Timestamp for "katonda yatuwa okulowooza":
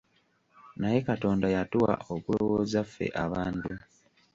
1.09-2.81